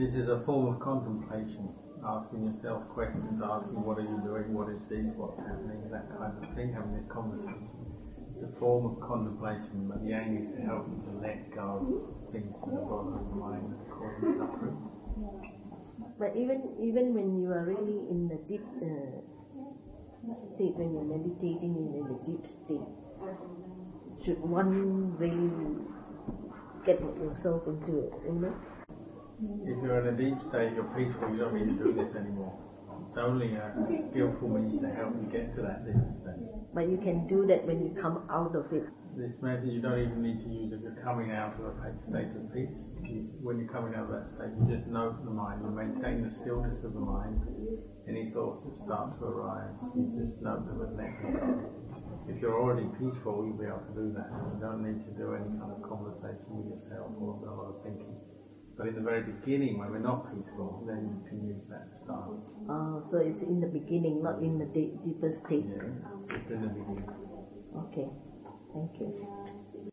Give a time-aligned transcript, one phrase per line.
[0.00, 1.68] This is a form of contemplation,
[2.00, 6.32] asking yourself questions, asking what are you doing, what is this, what's happening, that kind
[6.40, 7.68] of thing, having this conversation.
[8.32, 12.16] It's a form of contemplation, but the aim is to help you to let go
[12.16, 14.80] of things that are bothering the mind and causing suffering.
[16.16, 19.20] But even even when you are really in the deep uh,
[20.32, 22.88] state, when you're meditating in, the deep state,
[24.24, 25.52] should one really
[26.88, 28.79] get yourself into it, you know?
[29.40, 32.52] If you're in a deep state, you're peaceful, you don't need to do this anymore.
[33.08, 36.44] It's only a, skillful means to help you get to that deep state.
[36.76, 38.84] But you can do that when you come out of it.
[39.16, 42.30] This method you don't even need to use if you're coming out of a state
[42.36, 42.92] of peace.
[43.00, 46.20] You, when you're coming out of that state, you just note the mind, you maintain
[46.20, 47.40] the stillness of the mind.
[48.06, 51.48] Any thoughts that start to arise, you just note them and let them go.
[52.28, 54.28] If you're already peaceful, you'll be able to do that.
[54.28, 57.82] You don't need to do any kind of conversation with yourself or a lot of
[57.82, 58.19] thinking.
[58.80, 62.48] But in the very beginning, when we're not peaceful, then you can use that stance.
[62.64, 65.66] Uh, so it's in the beginning, not in the de- deeper state.
[65.68, 65.84] Yeah,
[66.34, 67.04] it's in the beginning.
[67.76, 68.08] Okay,
[68.72, 69.28] thank you.